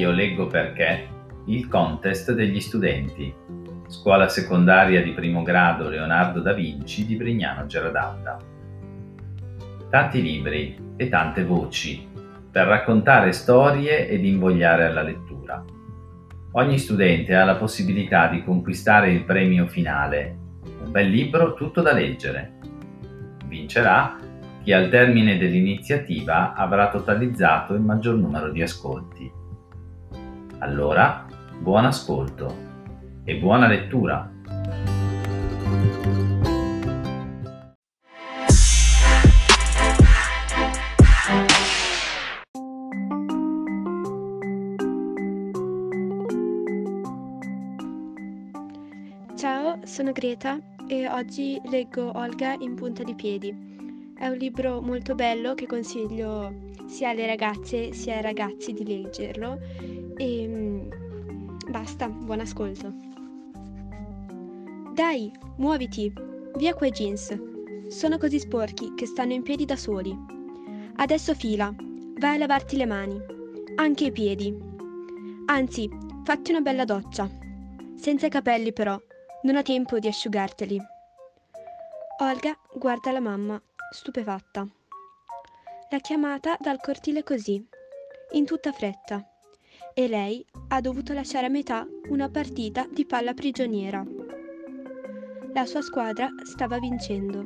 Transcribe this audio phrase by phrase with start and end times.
[0.00, 1.08] Io leggo perché
[1.44, 3.34] il contest degli studenti.
[3.86, 8.38] Scuola secondaria di primo grado Leonardo da Vinci di Brignano Geradalda.
[9.90, 12.08] Tanti libri e tante voci
[12.50, 15.62] per raccontare storie ed invogliare alla lettura.
[16.52, 20.34] Ogni studente ha la possibilità di conquistare il premio finale,
[20.82, 22.52] un bel libro tutto da leggere.
[23.44, 24.16] Vincerà
[24.62, 29.39] chi al termine dell'iniziativa avrà totalizzato il maggior numero di ascolti.
[30.62, 31.24] Allora,
[31.58, 32.54] buon ascolto
[33.24, 34.30] e buona lettura!
[49.34, 54.12] Ciao, sono Greta e oggi leggo Olga in punta di piedi.
[54.14, 56.52] È un libro molto bello che consiglio
[56.86, 59.58] sia alle ragazze sia ai ragazzi di leggerlo
[60.20, 60.90] e mm,
[61.70, 62.92] basta, buon ascolto.
[64.92, 66.12] Dai, muoviti,
[66.56, 67.34] via quei jeans.
[67.88, 70.14] Sono così sporchi che stanno in piedi da soli.
[70.96, 71.74] Adesso fila,
[72.18, 73.18] vai a lavarti le mani,
[73.76, 74.54] anche i piedi.
[75.46, 75.88] Anzi,
[76.22, 77.26] fatti una bella doccia.
[77.94, 79.00] Senza i capelli però,
[79.44, 80.78] non ha tempo di asciugarteli.
[82.20, 83.60] Olga guarda la mamma
[83.90, 84.66] stupefatta.
[85.90, 87.66] L'ha chiamata dal cortile così,
[88.32, 89.29] in tutta fretta,
[89.94, 94.04] e lei ha dovuto lasciare a metà una partita di palla prigioniera.
[95.52, 97.44] La sua squadra stava vincendo.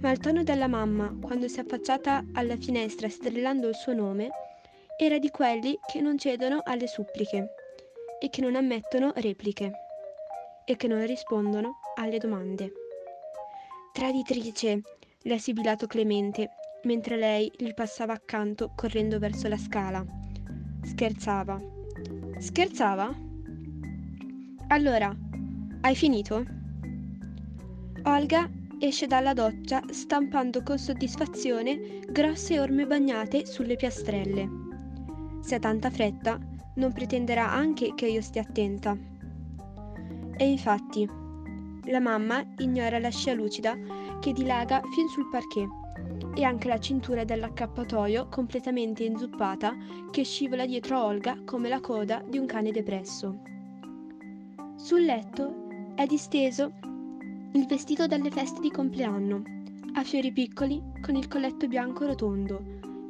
[0.00, 4.28] Ma il tono della mamma, quando si è affacciata alla finestra strillando il suo nome,
[4.96, 7.48] era di quelli che non cedono alle suppliche
[8.20, 9.72] e che non ammettono repliche
[10.64, 12.72] e che non rispondono alle domande.
[13.92, 14.80] Traditrice,
[15.22, 16.50] le ha sibilato Clemente,
[16.84, 20.04] mentre lei gli passava accanto correndo verso la scala.
[20.84, 21.60] Scherzava.
[22.38, 23.12] Scherzava?
[24.68, 25.16] Allora,
[25.80, 26.44] hai finito?
[28.04, 34.48] Olga esce dalla doccia stampando con soddisfazione grosse orme bagnate sulle piastrelle.
[35.40, 36.38] Se ha tanta fretta,
[36.74, 38.96] non pretenderà anche che io stia attenta.
[40.36, 41.08] E infatti,
[41.84, 43.74] la mamma ignora la scia lucida
[44.20, 45.82] che dilaga fin sul parquet
[46.34, 49.74] e anche la cintura dell'accappatoio completamente inzuppata
[50.10, 53.38] che scivola dietro a Olga come la coda di un cane depresso.
[54.76, 56.72] Sul letto è disteso
[57.52, 59.42] il vestito dalle feste di compleanno,
[59.94, 62.60] a fiori piccoli con il colletto bianco rotondo,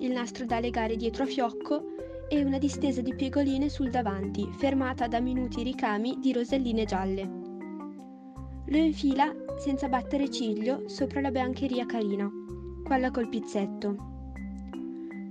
[0.00, 1.92] il nastro da legare dietro a fiocco
[2.28, 7.42] e una distesa di piegoline sul davanti, fermata da minuti ricami di roselline gialle.
[8.66, 12.30] Lo infila senza battere ciglio sopra la biancheria carina,
[12.84, 13.96] quella col pizzetto.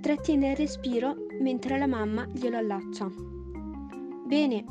[0.02, 3.08] Trattiene il respiro mentre la mamma glielo allaccia.
[4.26, 4.66] Bene,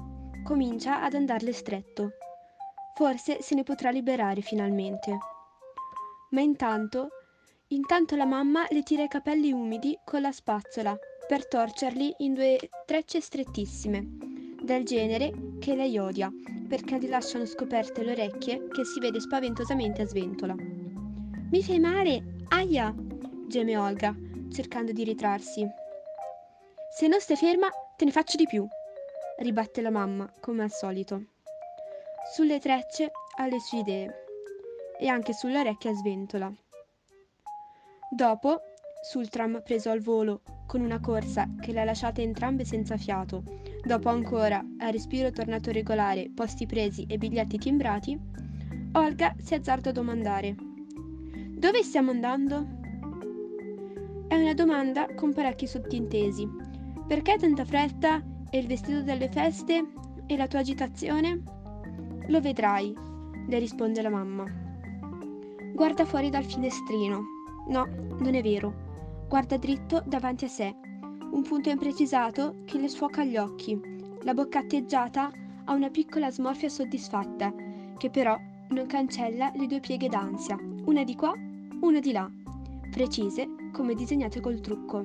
[0.45, 2.11] comincia ad andarle stretto.
[2.95, 5.17] Forse se ne potrà liberare finalmente.
[6.31, 7.09] Ma intanto,
[7.69, 10.95] intanto la mamma le tira i capelli umidi con la spazzola
[11.27, 14.07] per torcerli in due trecce strettissime,
[14.61, 16.31] del genere che lei odia,
[16.69, 20.55] perché gli lasciano scoperte le orecchie che si vede spaventosamente a sventola.
[20.55, 22.32] Mi fai male!
[22.55, 22.95] Aia!
[23.49, 24.15] geme Olga,
[24.51, 25.67] cercando di ritrarsi.
[26.95, 28.67] Se non stai ferma, te ne faccio di più,
[29.39, 31.25] ribatte la mamma, come al solito.
[32.35, 34.15] Sulle trecce ha le sue idee
[35.01, 36.53] e anche sulle orecchie a sventola.
[38.11, 38.61] Dopo,
[39.03, 43.43] sul tram preso al volo, con una corsa che le ha lasciate entrambe senza fiato,
[43.85, 48.17] Dopo ancora, a respiro tornato regolare, posti presi e biglietti timbrati,
[48.93, 50.55] Olga si azzarda a domandare:
[51.63, 52.67] Dove stiamo andando?
[54.27, 56.51] È una domanda con parecchi sottintesi.
[57.07, 59.93] Perché tanta fretta e il vestito delle feste
[60.27, 61.41] e la tua agitazione?
[62.27, 62.93] Lo vedrai,
[63.47, 64.45] le risponde la mamma.
[65.73, 67.23] Guarda fuori dal finestrino.
[67.69, 67.87] No,
[68.19, 69.27] non è vero.
[69.29, 70.75] Guarda dritto davanti a sé
[71.31, 73.81] un punto imprecisato che le sfoca gli occhi.
[74.23, 75.31] La bocca atteggiata
[75.67, 77.55] ha una piccola smorfia soddisfatta,
[77.99, 78.37] che però
[78.71, 81.33] non cancella le due pieghe d'ansia, una di qua,
[81.83, 82.31] una di là,
[82.91, 85.05] precise come disegnate col trucco.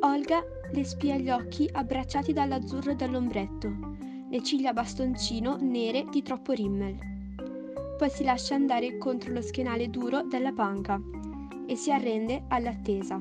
[0.00, 0.42] Olga
[0.72, 3.70] le spia gli occhi abbracciati dall'azzurro dell'ombretto,
[4.30, 6.96] le ciglia bastoncino nere di troppo rimmel.
[7.98, 10.98] Poi si lascia andare contro lo schienale duro della panca
[11.66, 13.20] e si arrende all'attesa.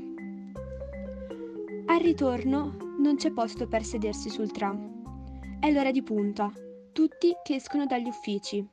[1.86, 5.60] Al ritorno non c'è posto per sedersi sul tram.
[5.60, 6.52] È l'ora di punta,
[6.94, 8.66] tutti che escono dagli uffici.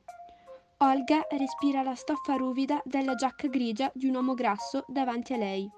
[0.81, 5.69] Olga respira la stoffa ruvida della giacca grigia di un uomo grasso davanti a lei.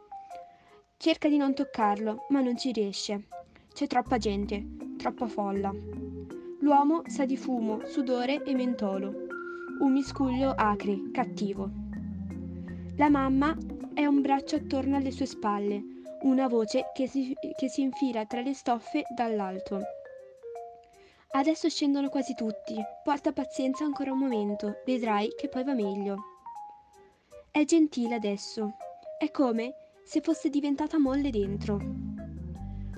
[0.96, 3.26] Cerca di non toccarlo, ma non ci riesce.
[3.74, 4.64] C'è troppa gente,
[4.98, 5.74] troppa folla.
[6.60, 9.12] L'uomo sa di fumo, sudore e mentolo.
[9.80, 11.68] Un miscuglio acre, cattivo.
[12.98, 13.58] La mamma
[13.96, 15.84] è un braccio attorno alle sue spalle,
[16.22, 19.80] una voce che si, che si infila tra le stoffe dall'alto.
[21.34, 22.76] Adesso scendono quasi tutti.
[23.04, 26.18] Porta pazienza ancora un momento, vedrai che poi va meglio.
[27.50, 28.76] È gentile adesso.
[29.18, 29.74] È come
[30.04, 31.80] se fosse diventata molle dentro.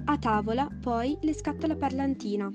[0.06, 2.52] A tavola, poi, le scatta la parlantina.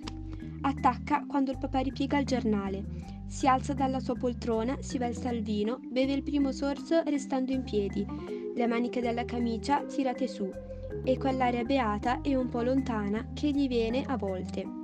[0.63, 2.85] Attacca quando il papà ripiega il giornale.
[3.29, 7.63] Si alza dalla sua poltrona, si versa il vino, beve il primo sorso restando in
[7.63, 8.05] piedi,
[8.53, 10.51] le maniche della camicia tirate su
[11.05, 14.78] e quell'aria beata e un po' lontana che gli viene a volte.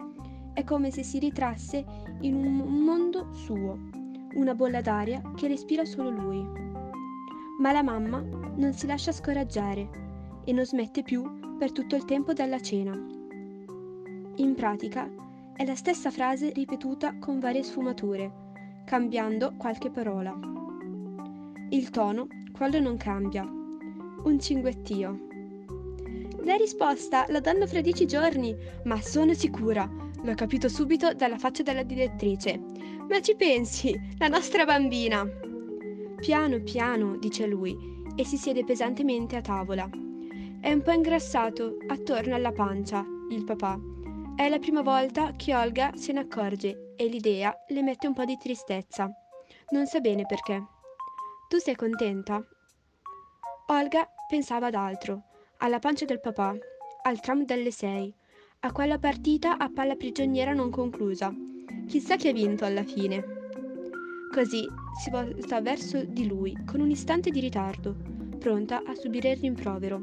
[0.54, 1.84] È come se si ritrasse
[2.20, 3.76] in un mondo suo,
[4.34, 6.46] una bolla d'aria che respira solo lui.
[7.58, 9.88] Ma la mamma non si lascia scoraggiare
[10.44, 12.92] e non smette più per tutto il tempo della cena.
[14.36, 15.10] In pratica
[15.56, 18.32] è la stessa frase ripetuta con varie sfumature,
[18.84, 20.38] cambiando qualche parola.
[21.70, 23.42] Il tono, quello non cambia.
[23.42, 25.26] Un cinguettio.
[26.44, 28.54] La risposta la danno fra dieci giorni,
[28.84, 30.03] ma sono sicura.
[30.24, 32.58] L'ho capito subito dalla faccia della direttrice.
[33.08, 35.22] Ma ci pensi, la nostra bambina.
[36.16, 37.76] Piano, piano, dice lui,
[38.16, 39.86] e si siede pesantemente a tavola.
[40.60, 43.78] È un po' ingrassato attorno alla pancia, il papà.
[44.34, 48.24] È la prima volta che Olga se ne accorge e l'idea le mette un po'
[48.24, 49.10] di tristezza.
[49.72, 50.64] Non sa bene perché.
[51.48, 52.42] Tu sei contenta?
[53.66, 55.24] Olga pensava ad altro
[55.58, 56.54] alla pancia del papà,
[57.02, 58.12] al tram delle sei,
[58.64, 61.30] a quella partita a palla prigioniera non conclusa.
[61.86, 63.22] Chissà chi ha vinto alla fine.
[64.32, 64.66] Così
[65.02, 67.94] si volta verso di lui con un istante di ritardo,
[68.38, 70.00] pronta a subire il rimprovero.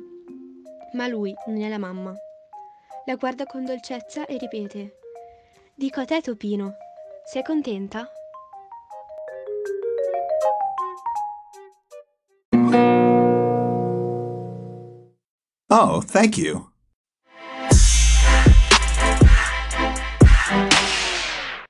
[0.94, 2.16] Ma lui non è la mamma.
[3.06, 5.00] La guarda con dolcezza e ripete:
[5.74, 6.76] Dico a te, Topino,
[7.26, 8.08] sei contenta?
[15.68, 16.71] Oh, thank you.